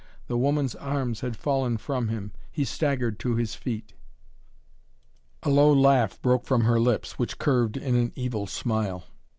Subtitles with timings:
[0.25, 2.31] The woman's arms had fallen from him.
[2.51, 3.93] He staggered to his feet.
[5.43, 9.03] A low laugh broke from her lips, which curved in an evil smile.